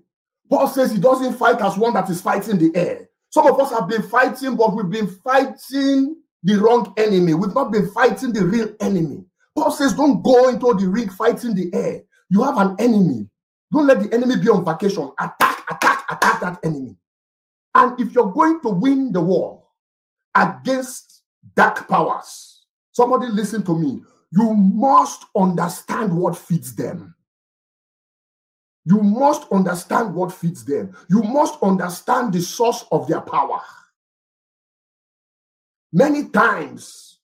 Paul 0.49 0.69
says 0.69 0.93
he 0.93 0.99
doesn't 0.99 1.35
fight 1.35 1.61
as 1.61 1.77
one 1.77 1.95
that 1.95 2.09
is 2.09 2.21
fighting 2.21 2.59
the 2.59 2.75
air. 2.75 3.09
Some 3.31 3.47
of 3.47 3.61
us 3.61 3.71
have 3.71 3.89
been 3.89 4.03
fighting, 4.03 4.57
but 4.57 4.75
we've 4.75 4.89
been 4.91 5.09
fighting 5.23 6.17
the 6.43 6.57
wrong 6.57 6.95
enemy. 6.97 7.35
We've 7.35 7.55
not 7.55 7.71
been 7.71 7.91
fighting 7.91 8.33
the 8.33 8.47
real 8.47 8.75
enemy. 8.81 9.25
Paul 9.55 9.71
says, 9.71 9.93
don't 9.93 10.23
go 10.23 10.49
into 10.49 10.73
the 10.75 10.89
ring 10.89 11.11
fighting 11.11 11.55
the 11.55 11.71
air. 11.75 12.03
You 12.31 12.43
have 12.43 12.57
an 12.57 12.77
enemy. 12.79 13.29
Don't 13.73 13.87
let 13.87 14.01
the 14.01 14.15
enemy 14.15 14.37
be 14.37 14.49
on 14.49 14.65
vacation. 14.65 15.11
Attack, 15.21 15.65
attack, 15.71 16.05
attack 16.11 16.41
that 16.41 16.59
enemy. 16.65 16.97
And 17.75 18.01
if 18.01 18.13
you're 18.13 18.33
going 18.33 18.61
to 18.63 18.71
win 18.71 19.13
the 19.13 19.21
war 19.21 19.63
against 20.35 21.23
dark 21.55 21.87
powers, 21.89 22.65
somebody 22.93 23.27
listen 23.27 23.63
to 23.65 23.79
me 23.79 24.03
you 24.31 24.55
must 24.55 25.25
understand 25.37 26.17
what 26.17 26.37
feeds 26.37 26.75
them. 26.75 27.15
You 28.89 29.03
must 29.03 29.53
understand 29.53 30.15
what 30.15 30.33
feeds 30.33 30.65
them. 30.65 30.97
You 31.11 31.23
must 31.23 31.63
understand 31.63 32.33
the 32.33 32.41
source 32.41 32.87
of 32.91 33.07
their 33.07 33.21
power. 33.21 33.61
Many 35.93 36.31
times 36.31 37.19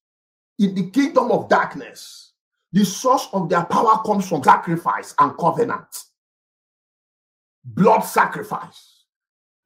in 0.58 0.74
the 0.74 0.90
kingdom 0.90 1.32
of 1.32 1.48
darkness, 1.48 2.32
the 2.70 2.84
source 2.84 3.28
of 3.32 3.48
their 3.48 3.64
power 3.64 4.02
comes 4.04 4.28
from 4.28 4.42
sacrifice 4.42 5.14
and 5.18 5.38
covenant, 5.38 6.04
blood 7.64 8.00
sacrifice. 8.00 9.04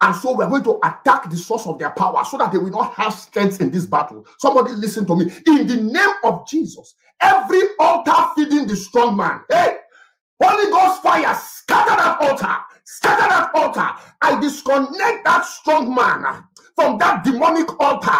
And 0.00 0.14
so 0.14 0.36
we're 0.36 0.48
going 0.48 0.62
to 0.62 0.78
attack 0.84 1.28
the 1.28 1.36
source 1.36 1.66
of 1.66 1.80
their 1.80 1.90
power 1.90 2.24
so 2.24 2.38
that 2.38 2.52
they 2.52 2.58
will 2.58 2.70
not 2.70 2.94
have 2.94 3.12
strength 3.12 3.60
in 3.60 3.72
this 3.72 3.86
battle. 3.86 4.24
Somebody 4.38 4.72
listen 4.74 5.04
to 5.06 5.16
me. 5.16 5.32
In 5.48 5.66
the 5.66 5.76
name 5.76 6.14
of 6.22 6.46
Jesus, 6.46 6.94
every 7.20 7.62
altar 7.80 8.12
feeding 8.36 8.68
the 8.68 8.76
strong 8.76 9.16
man, 9.16 9.40
hey, 9.50 9.77
Holy 10.40 10.70
Ghost 10.70 11.02
fire, 11.02 11.34
scatter 11.34 11.96
that 11.96 12.18
altar, 12.20 12.56
scatter 12.84 13.28
that 13.28 13.50
altar. 13.54 13.88
I 14.22 14.40
disconnect 14.40 15.24
that 15.24 15.44
strong 15.44 15.94
man 15.94 16.44
from 16.76 16.96
that 16.98 17.24
demonic 17.24 17.68
altar. 17.80 18.14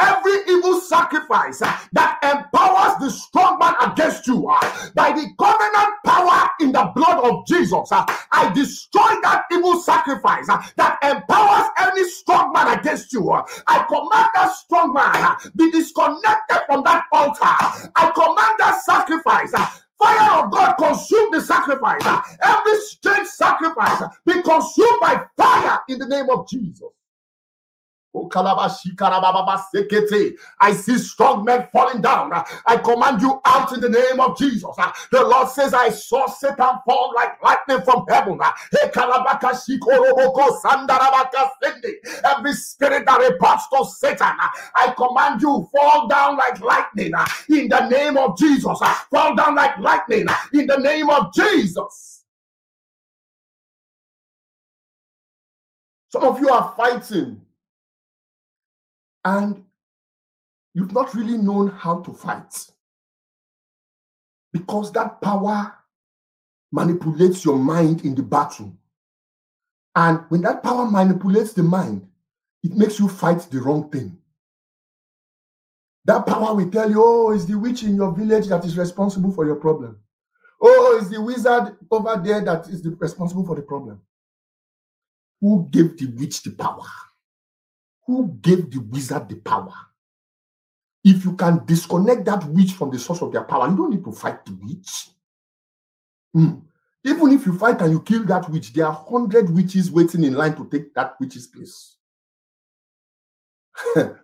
Every 0.00 0.32
evil 0.48 0.80
sacrifice 0.80 1.60
that 1.60 2.18
empowers 2.22 2.98
the 2.98 3.08
strong 3.08 3.58
man 3.60 3.74
against 3.80 4.26
you 4.26 4.48
uh, 4.48 4.58
by 4.94 5.12
the 5.12 5.28
covenant 5.38 5.94
power 6.04 6.50
in 6.60 6.72
the 6.72 6.90
blood 6.92 7.24
of 7.24 7.46
Jesus, 7.46 7.92
uh, 7.92 8.04
I 8.32 8.52
destroy 8.52 9.14
that 9.22 9.44
evil 9.52 9.78
sacrifice 9.80 10.48
uh, 10.48 10.60
that 10.76 10.98
empowers 11.04 11.70
any 11.78 12.08
strong 12.08 12.52
man 12.52 12.76
against 12.76 13.12
you. 13.12 13.30
I 13.30 13.84
command 13.86 14.28
that 14.34 14.52
strong 14.56 14.92
man 14.92 15.36
be 15.54 15.70
disconnected 15.70 16.58
from 16.66 16.82
that 16.82 17.04
altar. 17.12 17.54
I 17.94 18.10
command 18.12 18.54
that 18.58 18.80
sacrifice 18.84 19.52
fire 19.98 20.44
of 20.44 20.50
God 20.50 20.74
consume 20.74 21.30
the 21.32 21.40
sacrifice. 21.40 22.02
Every 22.42 22.80
strange 22.80 23.28
sacrifice 23.28 24.02
be 24.26 24.42
consumed 24.42 25.00
by 25.00 25.24
fire 25.36 25.80
in 25.88 25.98
the 25.98 26.06
name 26.06 26.30
of 26.30 26.48
Jesus. 26.48 26.88
Oh, 28.16 28.30
I 30.60 30.72
see 30.72 30.98
strong 30.98 31.44
men 31.44 31.66
falling 31.72 32.00
down. 32.00 32.30
I 32.64 32.76
command 32.76 33.20
you 33.20 33.40
out 33.44 33.72
in 33.72 33.80
the 33.80 33.88
name 33.88 34.20
of 34.20 34.38
Jesus. 34.38 34.70
The 35.10 35.24
Lord 35.24 35.48
says, 35.48 35.74
I 35.74 35.88
saw 35.88 36.28
Satan 36.28 36.78
fall 36.86 37.12
like 37.16 37.42
lightning 37.42 37.82
from 37.82 38.06
heaven. 38.08 38.38
Every 42.24 42.52
spirit 42.52 43.06
that 43.06 43.20
reports 43.28 43.68
to 43.72 43.84
Satan, 43.84 44.36
I 44.76 44.94
command 44.96 45.42
you 45.42 45.68
fall 45.72 46.06
down 46.06 46.36
like 46.36 46.60
lightning 46.60 47.12
in 47.50 47.68
the 47.68 47.88
name 47.88 48.16
of 48.16 48.38
Jesus. 48.38 48.78
Fall 49.10 49.34
down 49.34 49.56
like 49.56 49.76
lightning 49.78 50.26
in 50.52 50.68
the 50.68 50.78
name 50.78 51.10
of 51.10 51.34
Jesus. 51.34 52.22
Some 56.10 56.22
of 56.22 56.38
you 56.38 56.48
are 56.48 56.72
fighting 56.76 57.43
and 59.24 59.64
you've 60.74 60.92
not 60.92 61.14
really 61.14 61.38
known 61.38 61.68
how 61.68 62.00
to 62.00 62.12
fight 62.12 62.66
because 64.52 64.92
that 64.92 65.20
power 65.20 65.74
manipulates 66.72 67.44
your 67.44 67.58
mind 67.58 68.04
in 68.04 68.14
the 68.14 68.22
battle. 68.22 68.72
And 69.96 70.20
when 70.28 70.42
that 70.42 70.62
power 70.62 70.90
manipulates 70.90 71.52
the 71.52 71.62
mind, 71.62 72.06
it 72.62 72.72
makes 72.72 72.98
you 72.98 73.08
fight 73.08 73.46
the 73.50 73.60
wrong 73.60 73.90
thing. 73.90 74.16
That 76.04 76.26
power 76.26 76.54
will 76.54 76.70
tell 76.70 76.90
you, 76.90 77.02
oh, 77.02 77.32
it's 77.32 77.44
the 77.44 77.58
witch 77.58 77.82
in 77.82 77.96
your 77.96 78.12
village 78.12 78.48
that 78.48 78.64
is 78.64 78.76
responsible 78.76 79.32
for 79.32 79.46
your 79.46 79.56
problem. 79.56 79.98
Oh, 80.60 80.98
it's 81.00 81.10
the 81.10 81.20
wizard 81.20 81.76
over 81.90 82.20
there 82.24 82.44
that 82.44 82.68
is 82.68 82.82
the, 82.82 82.90
responsible 82.90 83.46
for 83.46 83.56
the 83.56 83.62
problem. 83.62 84.00
Who 85.40 85.68
gave 85.70 85.96
the 85.96 86.06
witch 86.06 86.42
the 86.42 86.50
power? 86.50 86.86
Who 88.06 88.38
gave 88.40 88.70
the 88.70 88.78
wizard 88.78 89.28
the 89.28 89.36
power. 89.36 89.72
If 91.02 91.24
you 91.24 91.34
can 91.34 91.64
disconnect 91.66 92.24
that 92.24 92.44
witch 92.46 92.72
from 92.72 92.90
the 92.90 92.98
source 92.98 93.22
of 93.22 93.32
their 93.32 93.44
power, 93.44 93.68
you 93.68 93.76
don't 93.76 93.90
need 93.90 94.04
to 94.04 94.12
fight 94.12 94.44
the 94.44 94.56
witch. 94.60 95.08
Mm. 96.34 96.62
Even 97.04 97.32
if 97.32 97.44
you 97.44 97.58
fight 97.58 97.80
and 97.82 97.92
you 97.92 98.00
kill 98.00 98.24
that 98.24 98.48
witch, 98.48 98.72
there 98.72 98.86
are 98.86 98.92
hundred 98.92 99.50
witches 99.50 99.90
waiting 99.90 100.24
in 100.24 100.34
line 100.34 100.56
to 100.56 100.66
take 100.70 100.94
that 100.94 101.14
witch's 101.20 101.46
place. 101.46 101.96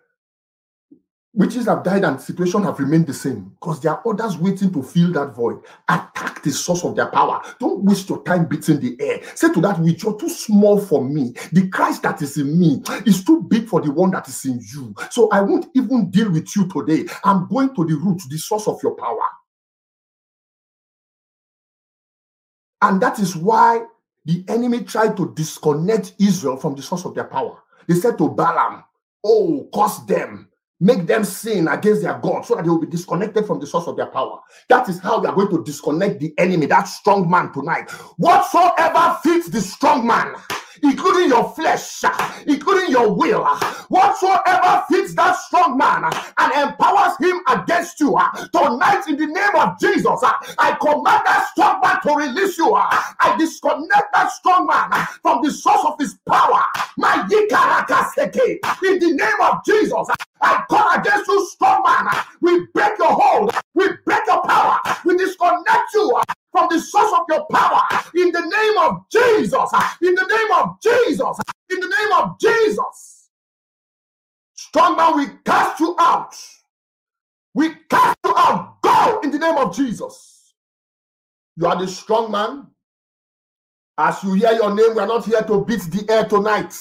Witches 1.32 1.66
have 1.66 1.84
died 1.84 2.02
and 2.02 2.20
situation 2.20 2.64
have 2.64 2.80
remained 2.80 3.06
the 3.06 3.14
same 3.14 3.50
because 3.60 3.80
there 3.80 3.92
are 3.92 4.02
others 4.04 4.36
waiting 4.36 4.72
to 4.72 4.82
fill 4.82 5.12
that 5.12 5.32
void. 5.32 5.60
Attack 5.88 6.42
the 6.42 6.50
source 6.50 6.84
of 6.84 6.96
their 6.96 7.06
power. 7.06 7.40
Don't 7.60 7.84
waste 7.84 8.08
your 8.08 8.20
time 8.24 8.46
beating 8.46 8.80
the 8.80 8.96
air. 9.00 9.20
Say 9.36 9.52
to 9.52 9.60
that 9.60 9.78
witch, 9.78 10.02
you're 10.02 10.18
too 10.18 10.28
small 10.28 10.80
for 10.80 11.04
me. 11.04 11.32
The 11.52 11.68
Christ 11.68 12.02
that 12.02 12.20
is 12.20 12.36
in 12.36 12.58
me 12.58 12.82
is 13.06 13.22
too 13.22 13.42
big 13.42 13.68
for 13.68 13.80
the 13.80 13.92
one 13.92 14.10
that 14.10 14.26
is 14.28 14.44
in 14.44 14.60
you. 14.74 14.92
So 15.12 15.28
I 15.30 15.40
won't 15.40 15.66
even 15.76 16.10
deal 16.10 16.32
with 16.32 16.56
you 16.56 16.66
today. 16.66 17.04
I'm 17.22 17.46
going 17.46 17.76
to 17.76 17.84
the 17.84 17.94
root, 17.94 18.20
the 18.28 18.36
source 18.36 18.66
of 18.66 18.82
your 18.82 18.96
power. 18.96 19.22
And 22.82 23.00
that 23.02 23.20
is 23.20 23.36
why 23.36 23.84
the 24.24 24.44
enemy 24.48 24.82
tried 24.82 25.16
to 25.16 25.32
disconnect 25.36 26.14
Israel 26.18 26.56
from 26.56 26.74
the 26.74 26.82
source 26.82 27.04
of 27.04 27.14
their 27.14 27.24
power. 27.24 27.62
They 27.86 27.94
said 27.94 28.18
to 28.18 28.28
Balaam, 28.28 28.82
Oh, 29.22 29.68
curse 29.72 29.98
them 30.00 30.49
make 30.80 31.06
them 31.06 31.24
sin 31.24 31.68
against 31.68 32.02
their 32.02 32.18
God 32.18 32.44
so 32.44 32.54
that 32.54 32.64
they 32.64 32.70
will 32.70 32.80
be 32.80 32.86
disconnected 32.86 33.46
from 33.46 33.60
the 33.60 33.66
source 33.66 33.86
of 33.86 33.96
their 33.96 34.06
power. 34.06 34.40
That 34.68 34.88
is 34.88 34.98
how 34.98 35.20
we 35.20 35.26
are 35.28 35.34
going 35.34 35.50
to 35.50 35.62
disconnect 35.62 36.20
the 36.20 36.34
enemy, 36.38 36.66
that 36.66 36.84
strong 36.84 37.28
man 37.30 37.52
tonight. 37.52 37.90
Whatsoever 38.16 39.18
fits 39.22 39.48
the 39.48 39.60
strong 39.60 40.06
man, 40.06 40.34
including 40.82 41.28
your 41.30 41.50
flesh, 41.54 42.02
including 42.46 42.90
your 42.90 43.12
will, 43.12 43.44
whatsoever 43.88 44.84
fits 44.90 45.14
that 45.14 45.36
strong 45.36 45.76
man 45.76 46.04
and 46.38 46.70
empowers 46.70 47.16
him 47.20 47.40
against 47.48 48.00
you 48.00 48.18
tonight 48.52 49.04
in 49.08 49.16
the 49.16 49.26
name 49.26 49.54
of 49.56 49.78
Jesus, 49.78 50.20
I 50.58 50.76
command 50.80 51.22
that 51.26 51.48
strong 51.52 51.80
man 51.80 52.00
to 52.02 52.14
release 52.14 52.58
you. 52.58 52.74
I 52.74 53.36
disconnect 53.38 54.12
that 54.14 54.30
strong 54.32 54.66
man 54.66 54.90
from 55.22 55.42
the 55.42 55.50
source 55.50 55.84
of 55.84 55.98
his 55.98 56.16
power. 56.28 56.62
My 56.96 57.26
in 57.30 58.98
the 58.98 59.12
name 59.14 59.40
of 59.42 59.64
Jesus, 59.64 60.08
I 60.40 60.64
come 60.70 61.00
against 61.00 61.28
you, 61.28 61.46
strong 61.50 61.82
man. 61.82 62.06
We 62.40 62.66
break 62.72 62.98
your 62.98 63.12
hold. 63.12 63.52
We 63.74 63.88
break 64.04 64.20
your 64.26 64.42
power. 64.42 64.78
We 65.04 65.16
disconnect 65.16 65.94
you 65.94 66.20
from 66.52 66.68
the 66.70 66.80
source 66.80 67.12
of 67.18 67.26
your 67.28 67.46
power 67.50 67.82
in 68.14 68.32
the 68.32 68.40
name 68.40 68.78
of 68.78 69.04
Jesus. 69.10 69.70
In 70.02 70.14
the 70.14 70.26
name 70.26 70.52
of 70.58 70.80
Jesus. 70.82 71.38
In 71.70 71.80
the 71.80 71.88
name 71.88 72.12
of 72.18 72.38
Jesus. 72.40 73.28
Strong 74.70 74.96
man, 74.96 75.16
we 75.16 75.26
cast 75.44 75.80
you 75.80 75.96
out. 75.98 76.32
We 77.54 77.70
cast 77.88 78.16
you 78.24 78.32
out. 78.36 78.80
Go 78.82 79.20
in 79.24 79.32
the 79.32 79.38
name 79.40 79.56
of 79.56 79.74
Jesus. 79.74 80.54
You 81.56 81.66
are 81.66 81.76
the 81.76 81.88
strong 81.88 82.30
man. 82.30 82.68
As 83.98 84.22
you 84.22 84.34
hear 84.34 84.52
your 84.52 84.72
name, 84.72 84.94
we 84.94 85.00
are 85.00 85.08
not 85.08 85.24
here 85.24 85.42
to 85.42 85.64
beat 85.64 85.80
the 85.80 86.08
air 86.08 86.24
tonight. 86.24 86.72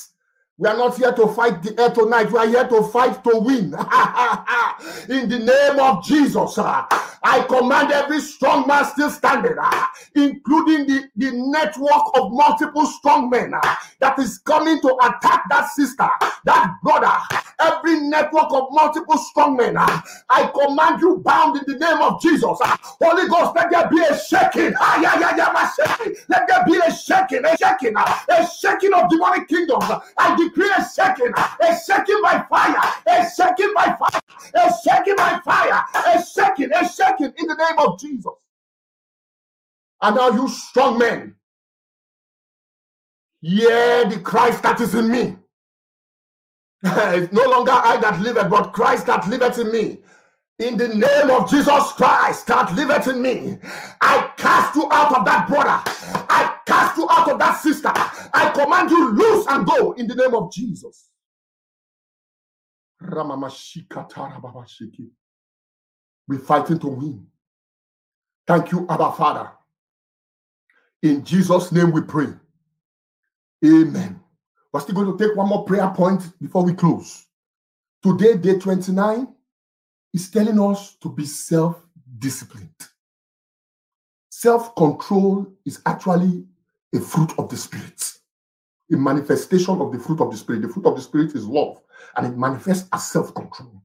We 0.60 0.68
are 0.68 0.76
not 0.76 0.98
here 0.98 1.14
to 1.14 1.28
fight 1.30 1.64
the 1.64 1.80
air 1.82 1.90
tonight. 1.90 2.30
We 2.34 2.38
are 2.38 2.46
here 2.48 2.68
to 2.68 2.84
fight 2.84 3.24
to 3.24 3.40
win. 3.40 3.74
In 5.10 5.30
the 5.30 5.40
name 5.40 5.80
of 5.80 6.04
Jesus, 6.04 6.58
uh, 6.58 6.86
I 7.24 7.46
command 7.48 7.94
every 7.94 8.20
strong 8.20 8.68
man 8.68 8.84
still 8.84 9.10
standing, 9.10 9.56
uh, 9.58 9.86
including 10.16 10.86
the, 10.86 11.10
the 11.16 11.32
network 11.32 12.12
of 12.16 12.34
multiple 12.34 12.86
strong 12.86 13.30
men 13.30 13.54
uh, 13.54 13.76
that 14.02 14.20
is 14.20 14.40
coming 14.40 14.82
to 14.82 14.96
attack 15.02 15.44
that 15.50 15.70
sister, 15.70 16.08
that 16.44 16.76
brother, 16.84 17.12
every 17.60 18.02
network 18.02 18.52
of 18.52 18.68
multiple 18.72 19.18
strong 19.18 19.56
men. 19.56 19.76
I 19.78 20.52
command 20.54 21.02
you 21.02 21.22
bound 21.24 21.58
in 21.58 21.64
the 21.68 21.80
name 21.80 22.02
of 22.02 22.22
Jesus. 22.22 22.58
Holy 23.02 23.28
Ghost, 23.30 23.56
let 23.56 23.72
there 23.72 23.90
be 23.90 24.00
a 24.02 24.18
shaking. 24.20 24.74
Let 26.30 26.48
there 26.48 26.66
be 26.66 26.80
a 26.86 26.92
shaking, 26.94 27.46
a 27.46 27.58
shaking, 27.58 27.94
a 27.96 28.48
shaking 28.60 28.94
of 28.94 29.10
demonic 29.10 29.48
kingdoms. 29.48 29.86
I 30.18 30.36
decree 30.50 30.72
a 30.78 30.86
shaking, 30.96 31.34
a 31.36 31.80
shaking 31.86 32.22
by 32.22 32.46
fire, 32.50 32.76
a 33.08 33.30
shaking 33.30 33.74
by 33.76 33.96
fire, 33.98 34.22
a 34.56 34.72
shaking 34.84 35.16
by 35.16 35.40
fire, 35.44 35.84
a 36.08 36.24
shaking, 36.24 36.72
a 36.74 36.88
shaking 36.90 37.34
in 37.38 37.48
the 37.48 37.56
name 37.56 37.80
of 37.80 38.00
Jesus. 38.00 38.34
And 40.02 40.16
now, 40.16 40.30
you 40.30 40.48
strong 40.48 40.98
men, 40.98 41.36
hear 43.42 44.06
the 44.06 44.20
Christ 44.20 44.64
that 44.64 44.80
is 44.82 44.96
in 44.96 45.12
me. 45.12 45.38
it's 46.84 47.34
no 47.34 47.44
longer 47.50 47.72
I 47.72 47.98
that 47.98 48.22
liveth, 48.22 48.50
but 48.50 48.72
Christ 48.72 49.06
that 49.08 49.28
liveth 49.28 49.60
in 49.60 49.72
me. 49.72 50.00
In 50.60 50.78
the 50.78 50.90
name 50.90 51.30
of 51.30 51.50
Jesus 51.50 51.92
Christ 51.94 52.48
that 52.48 52.74
liveth 52.74 53.08
in 53.08 53.22
me, 53.22 53.58
I 54.02 54.32
cast 54.36 54.76
you 54.76 54.90
out 54.92 55.18
of 55.18 55.26
that 55.26 55.48
brother. 55.48 55.82
Cast 56.80 56.98
you 56.98 57.08
out 57.10 57.30
of 57.30 57.40
that 57.40 57.60
sister. 57.60 57.92
I 57.94 58.52
command 58.56 58.90
you 58.90 59.12
loose 59.12 59.46
and 59.50 59.68
go 59.68 59.92
in 59.94 60.08
the 60.08 60.16
name 60.16 60.34
of 60.34 60.50
Jesus. 60.50 61.10
We're 66.28 66.40
fighting 66.40 66.80
to 66.80 66.88
win. 66.88 67.28
Thank 68.48 68.72
you, 68.72 68.86
Abba 68.90 69.12
Father. 69.12 69.52
In 71.04 71.26
Jesus' 71.26 71.70
name 71.74 71.92
we 71.92 72.02
pray. 72.02 72.28
Amen. 73.66 74.22
We're 74.72 74.80
still 74.80 74.96
going 74.96 75.18
to 75.18 75.28
take 75.28 75.36
one 75.36 75.50
more 75.50 75.66
prayer 75.66 75.90
point 75.90 76.32
before 76.40 76.64
we 76.64 76.74
close. 76.74 77.26
Today, 78.02 78.38
day 78.38 78.58
29, 78.58 79.28
is 80.14 80.30
telling 80.32 80.58
us 80.62 80.96
to 81.02 81.10
be 81.10 81.26
self 81.26 81.76
disciplined. 82.20 82.70
Self 84.30 84.74
control 84.76 85.46
is 85.66 85.82
actually 85.86 86.46
a 86.94 87.00
fruit 87.00 87.32
of 87.38 87.50
the 87.50 87.58
Spirit, 87.58 88.14
a 88.92 88.98
manifestation 88.98 89.80
of 89.80 89.92
the 89.92 90.00
fruit 90.00 90.22
of 90.22 90.32
the 90.32 90.38
Spirit. 90.38 90.64
The 90.64 90.70
fruit 90.70 90.86
of 90.86 90.96
the 90.96 91.02
Spirit 91.02 91.36
is 91.36 91.46
love, 91.46 91.82
and 92.16 92.28
it 92.28 92.38
manifests 92.38 92.88
as 92.94 93.10
self 93.12 93.34
control. 93.34 93.82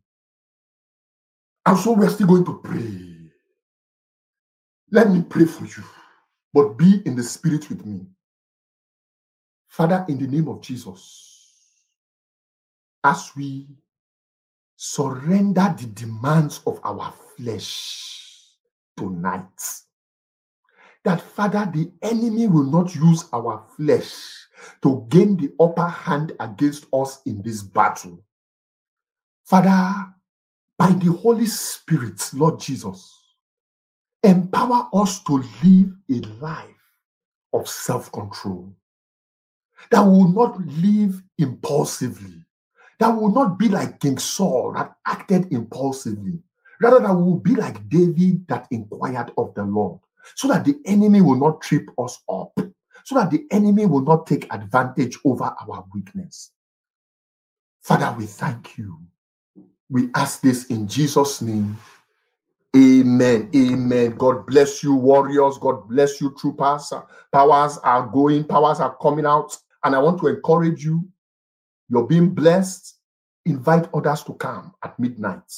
And 1.66 1.78
so 1.78 1.92
we're 1.92 2.10
still 2.10 2.26
going 2.26 2.44
to 2.44 2.60
pray. 2.62 3.14
Let 4.90 5.10
me 5.10 5.22
pray 5.22 5.46
for 5.46 5.64
you, 5.64 5.84
but 6.52 6.76
be 6.78 7.02
in 7.04 7.16
the 7.16 7.22
Spirit 7.22 7.68
with 7.68 7.84
me. 7.84 8.06
Father, 9.68 10.04
in 10.08 10.18
the 10.18 10.26
name 10.26 10.48
of 10.48 10.60
Jesus, 10.60 11.32
as 13.02 13.32
we 13.36 13.66
surrender 14.76 15.74
the 15.78 15.86
demands 15.86 16.60
of 16.66 16.80
our 16.84 17.12
flesh 17.36 18.50
tonight, 18.96 19.83
that 21.04 21.20
Father, 21.20 21.70
the 21.72 21.90
enemy 22.02 22.48
will 22.48 22.64
not 22.64 22.94
use 22.94 23.26
our 23.32 23.64
flesh 23.76 24.12
to 24.82 25.06
gain 25.10 25.36
the 25.36 25.52
upper 25.60 25.86
hand 25.86 26.32
against 26.40 26.86
us 26.92 27.20
in 27.26 27.42
this 27.42 27.62
battle. 27.62 28.22
Father, 29.44 30.06
by 30.78 30.92
the 30.92 31.12
Holy 31.12 31.46
Spirit, 31.46 32.30
Lord 32.32 32.58
Jesus, 32.58 33.12
empower 34.22 34.88
us 34.94 35.22
to 35.24 35.44
live 35.62 35.92
a 36.10 36.26
life 36.42 36.68
of 37.52 37.68
self 37.68 38.10
control 38.10 38.74
that 39.90 40.00
will 40.00 40.28
not 40.28 40.58
live 40.66 41.22
impulsively, 41.38 42.42
that 42.98 43.08
will 43.08 43.30
not 43.30 43.58
be 43.58 43.68
like 43.68 44.00
King 44.00 44.18
Saul 44.18 44.72
that 44.72 44.96
acted 45.06 45.52
impulsively. 45.52 46.42
Rather, 46.80 47.00
that 47.00 47.14
will 47.14 47.38
be 47.38 47.54
like 47.54 47.88
David 47.88 48.46
that 48.48 48.66
inquired 48.70 49.30
of 49.38 49.54
the 49.54 49.64
Lord, 49.64 50.00
so 50.34 50.48
that 50.48 50.64
the 50.64 50.78
enemy 50.84 51.20
will 51.20 51.38
not 51.38 51.60
trip 51.60 51.86
us 51.98 52.20
up, 52.28 52.52
so 53.04 53.14
that 53.14 53.30
the 53.30 53.44
enemy 53.50 53.86
will 53.86 54.02
not 54.02 54.26
take 54.26 54.52
advantage 54.52 55.18
over 55.24 55.44
our 55.44 55.84
weakness. 55.94 56.50
Father, 57.82 58.14
we 58.16 58.26
thank 58.26 58.78
you. 58.78 58.98
We 59.90 60.08
ask 60.14 60.40
this 60.40 60.66
in 60.66 60.88
Jesus' 60.88 61.42
name. 61.42 61.76
Amen. 62.74 63.50
Amen. 63.54 64.16
God 64.16 64.46
bless 64.46 64.82
you, 64.82 64.94
warriors. 64.94 65.58
God 65.58 65.88
bless 65.88 66.20
you, 66.20 66.34
troopers. 66.36 66.92
Powers 67.30 67.78
are 67.84 68.06
going, 68.06 68.44
powers 68.44 68.80
are 68.80 68.96
coming 68.96 69.26
out. 69.26 69.56
And 69.84 69.94
I 69.94 69.98
want 69.98 70.18
to 70.20 70.28
encourage 70.28 70.84
you. 70.84 71.06
You're 71.88 72.06
being 72.06 72.30
blessed. 72.30 72.96
Invite 73.44 73.88
others 73.92 74.22
to 74.24 74.32
come 74.34 74.74
at 74.82 74.98
midnight. 74.98 75.52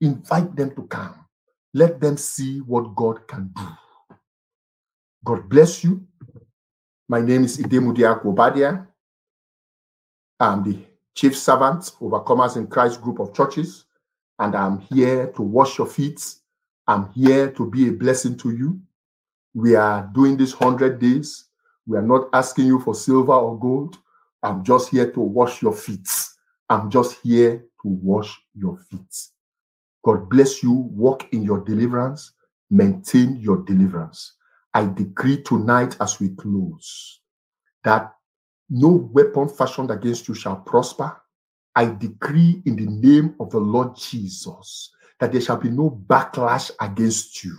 Invite 0.00 0.54
them 0.54 0.74
to 0.76 0.82
come. 0.82 1.24
Let 1.72 1.98
them 2.00 2.18
see 2.18 2.58
what 2.58 2.94
God 2.94 3.26
can 3.26 3.50
do. 3.56 3.66
God 5.24 5.48
bless 5.48 5.82
you. 5.82 6.06
My 7.08 7.20
name 7.20 7.44
is 7.44 7.58
Idemudia 7.58 8.22
Obadia. 8.24 8.86
I'm 10.38 10.62
the 10.62 10.78
chief 11.14 11.36
servant, 11.36 11.82
Overcomers 12.00 12.56
in 12.56 12.66
Christ 12.66 13.00
group 13.00 13.18
of 13.20 13.32
churches, 13.34 13.86
and 14.38 14.54
I'm 14.54 14.80
here 14.80 15.28
to 15.32 15.42
wash 15.42 15.78
your 15.78 15.86
feet. 15.86 16.22
I'm 16.86 17.10
here 17.12 17.50
to 17.52 17.70
be 17.70 17.88
a 17.88 17.92
blessing 17.92 18.36
to 18.38 18.50
you. 18.50 18.80
We 19.54 19.74
are 19.74 20.10
doing 20.14 20.36
this 20.36 20.58
100 20.58 20.98
days 20.98 21.48
we 21.86 21.98
are 21.98 22.02
not 22.02 22.28
asking 22.32 22.66
you 22.66 22.80
for 22.80 22.94
silver 22.94 23.34
or 23.34 23.58
gold. 23.58 23.98
I'm 24.42 24.64
just 24.64 24.90
here 24.90 25.10
to 25.12 25.20
wash 25.20 25.60
your 25.62 25.74
feet. 25.74 26.08
I'm 26.68 26.90
just 26.90 27.18
here 27.22 27.58
to 27.82 27.88
wash 27.88 28.40
your 28.54 28.78
feet. 28.90 29.28
God 30.02 30.28
bless 30.30 30.62
you. 30.62 30.72
Walk 30.72 31.26
in 31.32 31.42
your 31.42 31.60
deliverance. 31.60 32.32
Maintain 32.70 33.36
your 33.36 33.58
deliverance. 33.64 34.32
I 34.74 34.86
decree 34.86 35.40
tonight 35.40 35.96
as 36.00 36.18
we 36.18 36.30
close 36.30 37.20
that 37.84 38.12
no 38.68 39.08
weapon 39.12 39.48
fashioned 39.48 39.92
against 39.92 40.26
you 40.26 40.34
shall 40.34 40.56
prosper. 40.56 41.16
I 41.76 41.86
decree 41.86 42.60
in 42.66 42.74
the 42.74 42.86
name 42.86 43.36
of 43.38 43.50
the 43.50 43.58
Lord 43.58 43.96
Jesus 43.96 44.90
that 45.20 45.30
there 45.30 45.40
shall 45.40 45.58
be 45.58 45.70
no 45.70 46.02
backlash 46.08 46.72
against 46.80 47.44
you. 47.44 47.56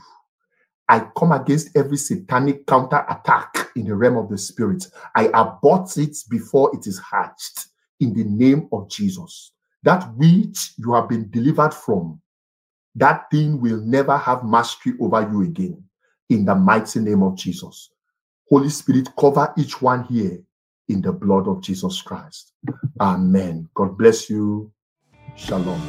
I 0.90 1.08
come 1.18 1.32
against 1.32 1.76
every 1.78 1.98
satanic 1.98 2.68
counter 2.68 3.06
attack 3.10 3.70
in 3.78 3.86
the 3.86 3.96
realm 3.96 4.18
of 4.18 4.30
the 4.30 4.38
spirit. 4.38 4.86
I 5.16 5.30
abort 5.34 5.98
it 5.98 6.18
before 6.30 6.76
it 6.76 6.86
is 6.86 7.00
hatched 7.00 7.68
in 8.02 8.14
the 8.14 8.26
name 8.26 8.68
of 8.74 8.90
Jesus. 8.90 9.54
That 9.84 10.14
which 10.16 10.74
you 10.78 10.94
have 10.94 11.08
been 11.08 11.30
delivered 11.32 11.74
from, 11.74 12.22
that 12.96 13.30
thing 13.32 13.62
will 13.62 13.78
never 13.78 14.18
have 14.18 14.44
mastery 14.44 14.94
over 15.00 15.22
you 15.22 15.44
again 15.44 15.85
in 16.30 16.46
the 16.46 16.56
mighty 16.56 17.00
name 17.00 17.24
of 17.24 17.36
Jesus. 17.36 17.92
Holy 18.50 18.70
Spirit, 18.70 19.10
cover 19.18 19.54
each 19.58 19.82
one 19.82 20.04
here 20.06 20.40
in 20.88 21.02
the 21.02 21.12
blood 21.12 21.48
of 21.48 21.62
Jesus 21.62 22.02
Christ. 22.02 22.54
Amen. 23.00 23.70
God 23.74 23.98
bless 23.98 24.30
you. 24.30 24.72
Shalom. 25.36 25.82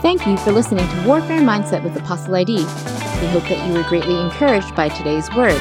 Thank 0.00 0.26
you 0.26 0.36
for 0.38 0.52
listening 0.52 0.86
to 0.86 1.06
Warfare 1.06 1.40
Mindset 1.40 1.82
with 1.82 1.96
Apostle 1.96 2.34
ID. 2.34 2.56
We 2.56 3.28
hope 3.28 3.44
that 3.44 3.66
you 3.66 3.74
were 3.74 3.88
greatly 3.88 4.20
encouraged 4.20 4.74
by 4.74 4.88
today's 4.88 5.32
word. 5.34 5.60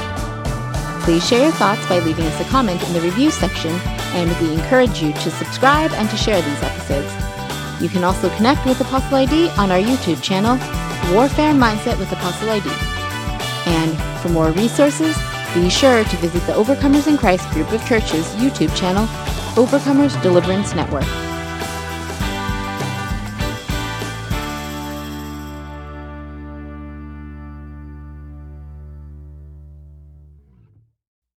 Please 1.03 1.25
share 1.27 1.43
your 1.43 1.51
thoughts 1.51 1.85
by 1.87 1.99
leaving 1.99 2.25
us 2.25 2.41
a 2.41 2.49
comment 2.49 2.81
in 2.87 2.93
the 2.93 3.01
review 3.01 3.29
section, 3.29 3.71
and 3.71 4.29
we 4.41 4.53
encourage 4.53 5.01
you 5.01 5.11
to 5.13 5.31
subscribe 5.31 5.91
and 5.93 6.09
to 6.09 6.17
share 6.17 6.41
these 6.41 6.63
episodes. 6.63 7.11
You 7.81 7.89
can 7.89 8.03
also 8.03 8.29
connect 8.37 8.65
with 8.65 8.79
Apostle 8.79 9.17
ID 9.17 9.49
on 9.57 9.71
our 9.71 9.79
YouTube 9.79 10.21
channel, 10.21 10.55
Warfare 11.13 11.53
Mindset 11.53 11.99
with 11.99 12.11
Apostle 12.11 12.49
ID. 12.49 12.92
And 13.65 14.21
for 14.21 14.29
more 14.29 14.51
resources, 14.51 15.15
be 15.53 15.69
sure 15.69 16.03
to 16.03 16.17
visit 16.17 16.45
the 16.45 16.53
Overcomers 16.53 17.07
in 17.07 17.17
Christ 17.17 17.49
group 17.51 17.71
of 17.71 17.85
churches 17.87 18.25
YouTube 18.35 18.75
channel, 18.75 19.05
Overcomers 19.55 20.19
Deliverance 20.21 20.73
Network. 20.73 21.32